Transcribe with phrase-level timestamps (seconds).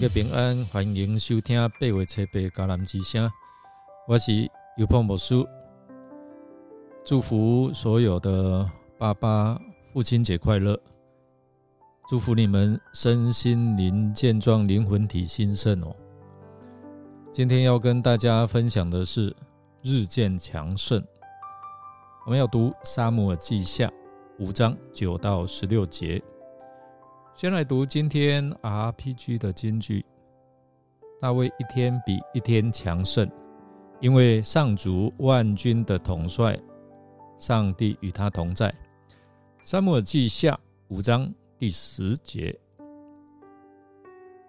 [0.00, 3.30] 家平安，欢迎收听八月七八迦南之声。
[4.08, 4.32] 我是
[4.78, 5.46] 尤鹏牧师，
[7.04, 8.66] 祝福所有的
[8.96, 9.60] 爸爸
[9.92, 10.74] 父亲节快乐，
[12.08, 15.94] 祝福你们身心灵健壮，灵魂体兴盛哦。
[17.30, 19.36] 今天要跟大家分享的是
[19.82, 21.04] 日渐强盛。
[22.24, 23.92] 我们要读沙姆尔记下
[24.38, 26.22] 五章九到十六节。
[27.32, 30.04] 先来读今天 RPG 的金句：
[31.20, 33.26] 大卫一天比一天强盛，
[34.00, 36.58] 因为上主万军的统帅，
[37.38, 38.74] 上帝与他同在。
[39.62, 40.58] 沙漠记下
[40.88, 42.54] 五章第十节。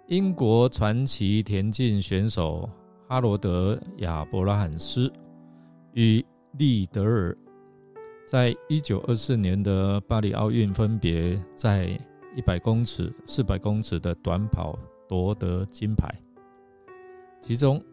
[0.08, 2.70] 英国传奇田径选手
[3.08, 5.10] 哈罗德亚伯拉罕斯
[5.94, 6.26] 与
[6.58, 7.38] 利德尔，
[8.28, 11.98] 在一九二四年的巴黎奥运分别在。
[12.34, 16.10] 一百公尺、四百公尺的短跑夺得金牌，
[17.42, 17.84] 其中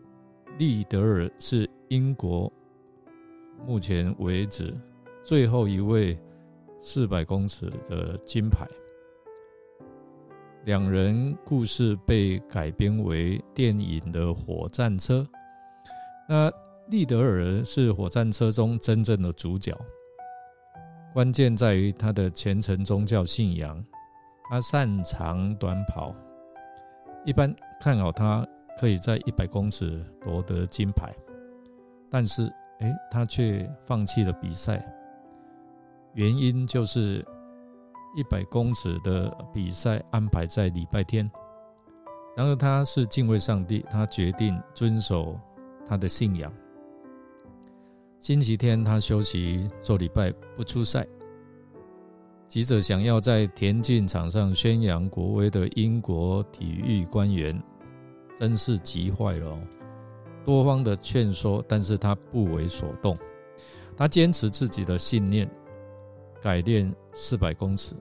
[0.58, 2.52] 利德尔是英国
[3.66, 4.72] 目前为止
[5.24, 6.16] 最后一位
[6.80, 8.64] 四百公尺的金牌。
[10.64, 15.20] 两人故事被改编为电影的《火战车》，
[16.28, 16.48] 那
[16.90, 19.76] 利德尔是火战车中真正的主角，
[21.12, 23.84] 关键在于他的虔诚宗教信仰。
[24.48, 26.14] 他擅长短跑，
[27.24, 28.46] 一般看好他
[28.78, 31.14] 可以在一百公尺夺得金牌，
[32.10, 34.84] 但是，哎，他却放弃了比赛。
[36.14, 37.24] 原因就是
[38.16, 41.30] 一百公尺的比赛安排在礼拜天。
[42.36, 45.38] 然而，他是敬畏上帝，他决定遵守
[45.86, 46.52] 他的信仰。
[48.20, 51.06] 星期天他休息做礼拜，不出赛。
[52.48, 57.62] 急着想要在田径场上宣扬国威的英国体育官员，
[58.38, 59.60] 真是急坏了。
[60.46, 63.14] 多方的劝说，但是他不为所动。
[63.94, 65.46] 他坚持自己的信念，
[66.40, 67.94] 改练四百公尺。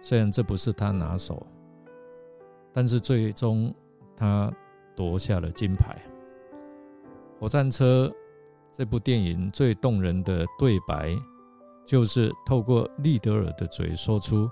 [0.00, 1.44] 虽然这不是他拿手，
[2.72, 3.74] 但是最终
[4.14, 4.52] 他
[4.94, 6.00] 夺下了金牌。
[7.40, 8.12] 火战车
[8.70, 11.16] 这部电影最动人的对白。
[11.86, 14.50] 就是透过利德尔的嘴说出：“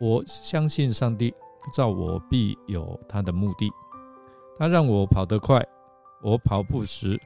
[0.00, 1.34] 我相信上帝
[1.74, 3.70] 造我必有他的目的。
[4.58, 5.62] 他让我跑得快，
[6.22, 7.20] 我跑步时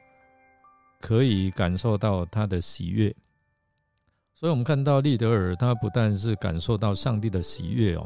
[0.99, 3.15] 可以感受到他的喜悦。
[4.33, 8.05] 所以，我们看到利德尔，他不但是感受到上帝的喜悦哦，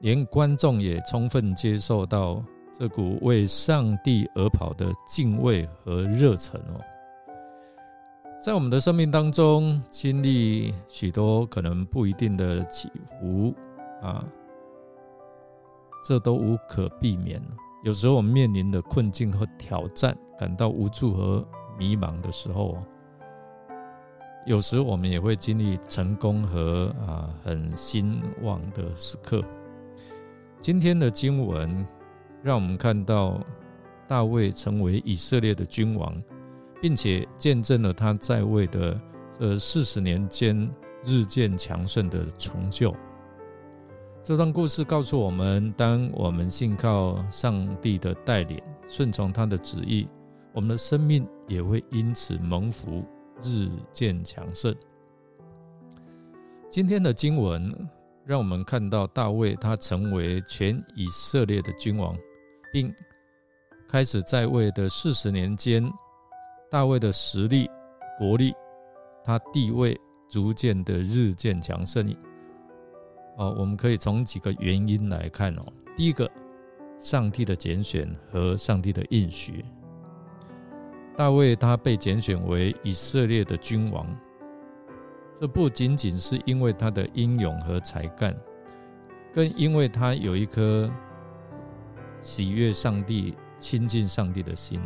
[0.00, 2.44] 连观众也充分接受到
[2.78, 6.80] 这股为上帝而跑的敬畏和热忱哦。”
[8.46, 13.52] 在我们的生命当中，经历许多可能不一定的起伏
[14.00, 14.24] 啊，
[16.06, 17.42] 这都无可避免。
[17.82, 21.44] 有时候我们面临的困境和挑战，感到无助和
[21.76, 22.78] 迷茫的时候，
[24.46, 29.42] 有时我们也会经历成功和啊很兴旺的时刻。
[30.60, 31.84] 今天的经文
[32.44, 33.40] 让我们看到
[34.06, 36.14] 大卫成为以色列的君王。
[36.86, 38.96] 并且见证了他在位的
[39.36, 40.72] 这四十年间
[41.04, 42.94] 日渐强盛的成就。
[44.22, 50.08] 这段故事告诉我们：当我们信靠上帝的带领，顺从他的旨意，
[50.54, 53.04] 我们的生命也会因此蒙福，
[53.42, 54.72] 日渐强盛。
[56.70, 57.74] 今天的经文
[58.24, 62.16] 让我们看到大卫他成为全以色列的君王，
[62.72, 62.94] 并
[63.88, 65.84] 开始在位的四十年间。
[66.68, 67.70] 大卫的实力、
[68.18, 68.52] 国力，
[69.24, 69.96] 他地位
[70.28, 72.12] 逐渐的日渐强盛。
[73.38, 75.62] 哦，我们可以从几个原因来看哦。
[75.96, 76.28] 第一个，
[76.98, 79.64] 上帝的拣选和上帝的应许。
[81.16, 84.04] 大卫他被拣选为以色列的君王，
[85.38, 88.36] 这不仅仅是因为他的英勇和才干，
[89.32, 90.90] 更因为他有一颗
[92.20, 94.82] 喜悦上帝、亲近上帝的心。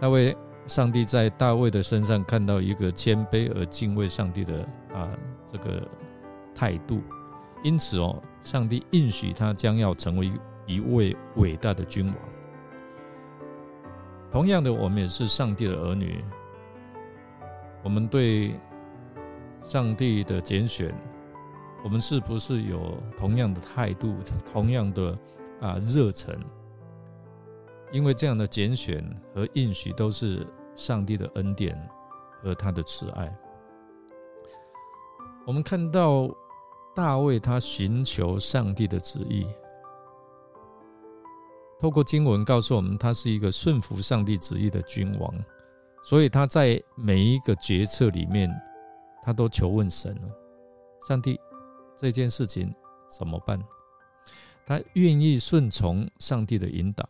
[0.00, 0.34] 大卫。
[0.66, 5.10] 上帝在大卫的身上看到一个谦卑而敬畏上帝的啊
[5.44, 5.86] 这个
[6.54, 7.02] 态度，
[7.62, 10.32] 因此哦，上帝应许他将要成为
[10.66, 12.16] 一位伟大的君王。
[14.30, 16.24] 同样的，我们也是上帝的儿女，
[17.82, 18.58] 我们对
[19.62, 20.92] 上帝的拣选，
[21.84, 24.16] 我们是不是有同样的态度、
[24.50, 25.18] 同样的
[25.60, 26.36] 啊热忱？
[27.94, 30.44] 因为这样的拣选和应许都是
[30.74, 31.80] 上帝的恩典
[32.42, 33.32] 和他的慈爱。
[35.46, 36.28] 我们看到
[36.92, 39.46] 大卫他寻求上帝的旨意，
[41.78, 45.32] 透过经文告诉我们，他是一个顺服上帝旨意的君王，
[46.02, 48.50] 所以他在每一个决策里面，
[49.22, 50.20] 他都求问神
[51.06, 51.38] 上帝
[51.96, 52.74] 这件事情
[53.06, 53.62] 怎么办？
[54.66, 57.08] 他愿意顺从上帝的引导，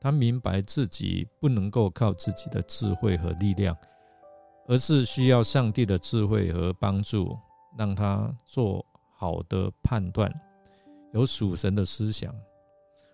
[0.00, 3.76] 他明白自己不能够靠自己的智慧和力量，
[4.66, 7.36] 而是需要上帝的智慧和帮助，
[7.76, 10.32] 让他做好的判断，
[11.12, 12.34] 有属神的思想。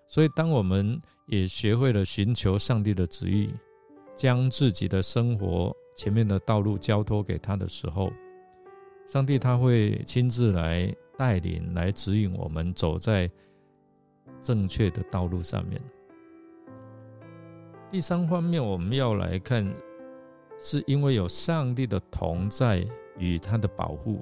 [0.06, 3.52] 所以，当我们也学会了寻求上帝的旨意，
[4.14, 8.12] 将自己的生活前面的道路交托给他的时候，
[9.08, 13.28] 上帝他会亲自来带领、来指引我们走在
[14.40, 15.82] 正确的道路上面。
[17.90, 19.72] 第三方面，我们要来看，
[20.58, 22.86] 是因为有上帝的同在
[23.16, 24.20] 与他的保护。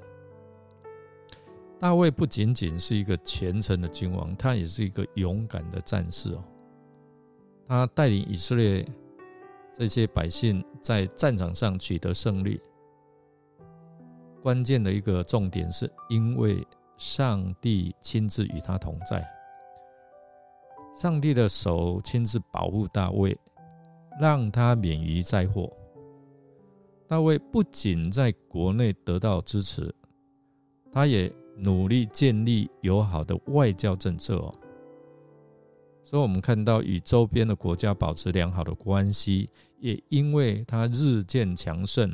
[1.80, 6.44] 大卫不仅仅是一个虔诚的君王，他也是一个勇敢的战士哦。
[7.66, 8.86] 他带领以色列
[9.72, 12.60] 这些百姓在战场上取得胜利，
[14.42, 16.64] 关键的一个重点是因为
[16.98, 19.26] 上帝亲自与他同在，
[20.94, 23.36] 上帝的手亲自保护大卫，
[24.20, 25.72] 让他免于灾祸。
[27.06, 29.94] 大卫不仅在国内得到支持，
[30.92, 31.32] 他也。
[31.56, 34.38] 努力建立友好的外交政策，
[36.02, 42.12] 所以我们看到与周边的国家保持良好的关系，也因为他日渐强盛，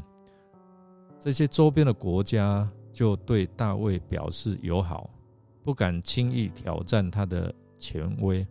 [1.18, 5.08] 这些周边的国家就对大卫表示友好，
[5.62, 8.46] 不敢轻易挑战他的权威。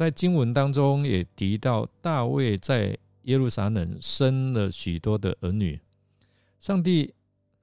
[0.00, 5.78] 在经文当中也提到，大卫在耶路撒冷生了许多的儿女，
[6.58, 7.12] 上帝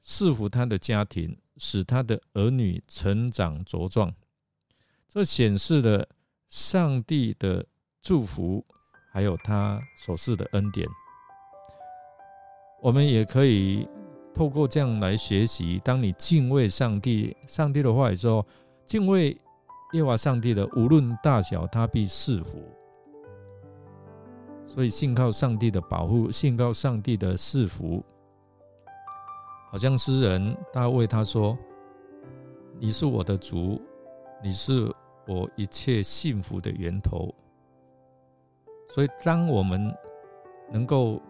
[0.04, 1.36] 赐福他的家庭。
[1.60, 4.14] 使他的儿女成长茁壮，
[5.10, 6.08] 这显示了
[6.48, 7.66] 上帝的
[8.00, 8.64] 祝福，
[9.12, 10.88] 还有他所示的恩典。
[12.80, 13.88] 我们也可以
[14.36, 18.46] 透过这样来学习：当你敬畏上帝，上帝的话语说，
[18.86, 19.36] 敬畏
[19.94, 22.62] 耶和华上帝的，无论大小，他必赐福。
[24.66, 28.04] 所以信靠上帝的保护，信靠上帝的赐福。
[29.72, 31.58] 好像诗人大卫他说
[32.80, 33.82] ：“你是我的主，
[34.44, 34.94] 你是
[35.26, 37.34] 我一切幸福的源头。”
[38.94, 39.94] 所以，当我们
[40.72, 41.22] 能够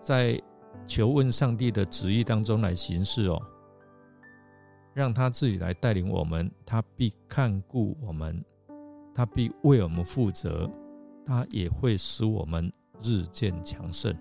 [0.00, 0.40] 在
[0.86, 3.40] 求问上帝的旨意当中来行事哦，
[4.94, 8.44] 让他自己来带领我们，他必看顾我们，
[9.14, 10.70] 他必为我们负责，
[11.26, 14.14] 他也会使我们日渐强盛。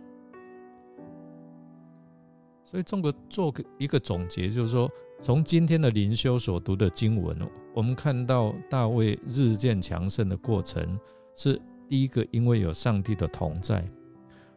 [2.63, 4.89] 所以，中国做个一个总结，就是说，
[5.21, 7.37] 从今天的灵修所读的经文，
[7.73, 10.97] 我们看到大卫日渐强盛的过程，
[11.35, 13.85] 是第一个，因为有上帝的同在。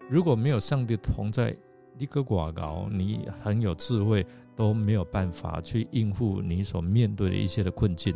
[0.08, 1.56] 如果没有上帝同在，
[1.99, 4.25] 一个寡高，你很有智慧，
[4.55, 8.14] 都没有办法去应付你所面对的一些的困境。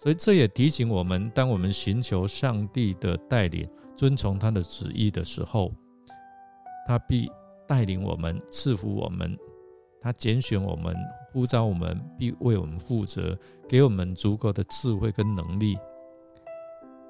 [0.00, 5.72] 所以，这也提醒我们，当我们寻求上帝的带领，遵从他的旨意的时候，
[6.86, 7.30] 他必。
[7.68, 9.36] 带领我们，赐福我们，
[10.00, 10.94] 他拣选我们，
[11.32, 13.36] 呼召我们，并为我们负责，
[13.68, 15.76] 给我们足够的智慧跟能力，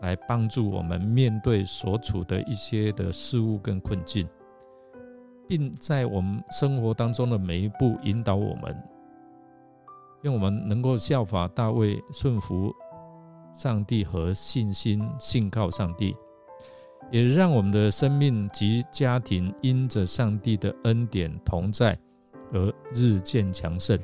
[0.00, 4.26] 来帮助我们面对所处的一些的事物跟困境，
[5.48, 8.76] 并在我们生活当中的每一步引导我们，
[10.22, 12.72] 让我们能够效法大卫，顺服
[13.52, 16.14] 上帝和信心，信靠上帝。
[17.12, 21.96] 也让我们的生命及家庭因着上帝的恩典同在
[22.52, 23.96] 而日渐强盛，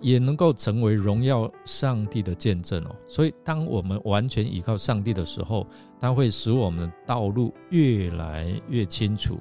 [0.00, 2.94] 也能够成为荣耀上帝的见证哦。
[3.08, 5.66] 所以，当我们完全依靠上帝的时候，
[5.98, 9.40] 它会使我们的道路越来越清楚，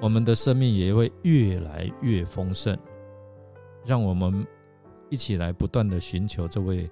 [0.00, 2.76] 我们的生命也会越来越丰盛。
[3.84, 4.46] 让我们
[5.08, 6.88] 一起来不断的寻求这位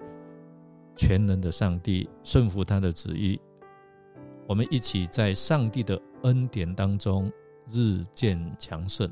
[0.97, 3.41] 全能的上帝，顺服他的旨意。
[4.47, 7.31] 我们一起在上帝的恩典当中
[7.69, 9.11] 日渐强盛。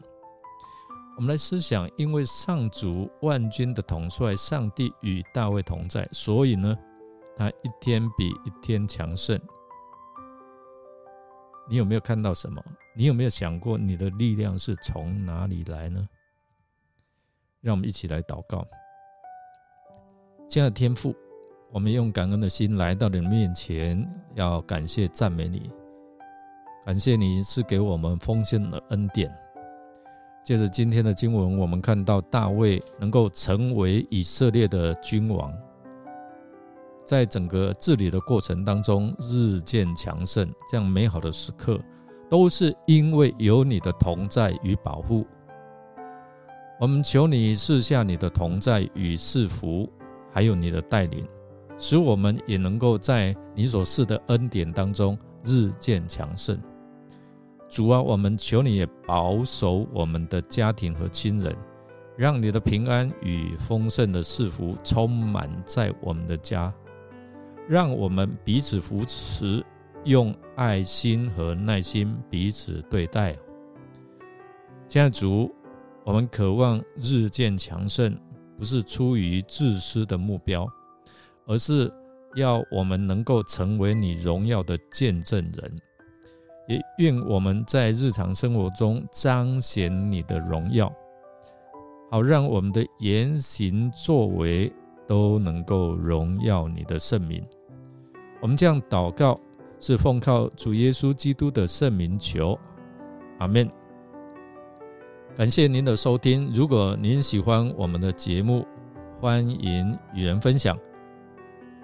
[1.17, 6.77] 我们来思想，因为上主万军的统帅上帝与大卫同在，所以呢，
[7.37, 9.39] 他一天比一天强盛。
[11.69, 12.63] 你有没有看到什么？
[12.95, 16.09] 你有没有想过你的力量是从哪里来呢？
[17.61, 18.67] 让我们一起来祷告，
[20.49, 21.15] 亲爱的天父。
[21.73, 25.69] 我们用感恩的心来到你面前，要感谢赞美你，
[26.87, 29.31] 感谢你是给我们丰盛的恩典。
[30.45, 35.53] 借着今天的经文，我们看到大卫能够成为以色列的君王，
[37.07, 41.81] 在整个治理的过程当中日渐强盛，这样美好的时刻，
[42.29, 45.25] 都是因为有你的同在与保护。
[46.81, 49.89] 我们求你赐下你的同在与赐福，
[50.33, 51.25] 还有你的带领，
[51.79, 56.61] 使我们也能够在你所赐的恩典当中日渐强盛。
[57.69, 61.57] 主啊，我们求你也保守我们的家庭和亲人。
[62.19, 66.73] 让你的平安与丰盛的赐福充满在我们的家，
[67.69, 69.65] 让我们彼此扶持，
[70.05, 73.37] 用爱心和耐心彼此对待。
[74.87, 75.53] 家族，
[76.05, 78.17] 我们渴望日渐强盛，
[78.57, 80.67] 不是出于自私的目标，
[81.47, 81.93] 而是
[82.37, 85.77] 要我们能够成为你荣耀的见证人。
[86.69, 90.93] 也愿我们在日常生活中彰显你的荣耀。
[92.11, 94.73] 好，让我们的言行作为
[95.07, 97.45] 都能够荣耀你的圣名。
[98.41, 99.41] 我们这样祷告，
[99.81, 102.59] 是奉靠主耶稣基督的圣名求，
[103.39, 103.71] 阿门。
[105.37, 106.51] 感谢您的收听。
[106.55, 108.67] 如果您喜欢我们的节目，
[109.21, 110.79] 欢迎与人分享。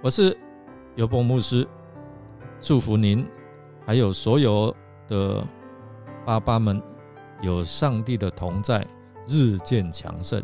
[0.02, 0.36] 我是
[0.96, 1.66] 尤伯牧师，
[2.60, 3.26] 祝福您，
[3.86, 4.74] 还有所有
[5.06, 5.46] 的
[6.24, 6.82] 爸爸们，
[7.42, 8.86] 有上帝的同在。
[9.24, 10.42] 日渐强盛，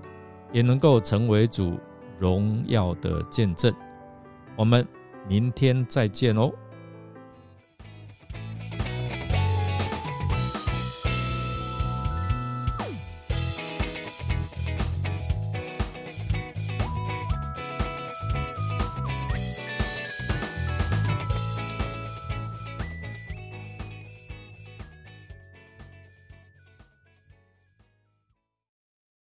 [0.52, 1.76] 也能够成为主
[2.18, 3.72] 荣耀的见证。
[4.56, 4.86] 我们
[5.28, 6.52] 明天再见哦。